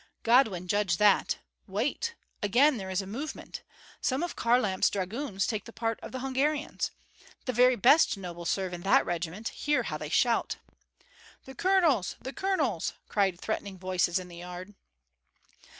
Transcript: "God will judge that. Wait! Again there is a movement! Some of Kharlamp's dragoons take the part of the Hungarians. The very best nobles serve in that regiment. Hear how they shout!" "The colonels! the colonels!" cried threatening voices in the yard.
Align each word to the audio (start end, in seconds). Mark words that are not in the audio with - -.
"God 0.23 0.47
will 0.47 0.61
judge 0.61 0.97
that. 0.97 1.37
Wait! 1.67 2.15
Again 2.41 2.77
there 2.77 2.89
is 2.89 3.03
a 3.03 3.05
movement! 3.05 3.61
Some 4.01 4.23
of 4.23 4.35
Kharlamp's 4.35 4.89
dragoons 4.89 5.45
take 5.45 5.65
the 5.65 5.71
part 5.71 5.99
of 5.99 6.11
the 6.11 6.21
Hungarians. 6.21 6.89
The 7.45 7.53
very 7.53 7.75
best 7.75 8.17
nobles 8.17 8.49
serve 8.49 8.73
in 8.73 8.81
that 8.81 9.05
regiment. 9.05 9.49
Hear 9.49 9.83
how 9.83 9.99
they 9.99 10.09
shout!" 10.09 10.55
"The 11.45 11.53
colonels! 11.53 12.15
the 12.19 12.33
colonels!" 12.33 12.93
cried 13.09 13.39
threatening 13.39 13.77
voices 13.77 14.17
in 14.17 14.27
the 14.27 14.37
yard. 14.37 14.73